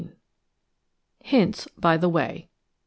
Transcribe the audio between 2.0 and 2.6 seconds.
WAY.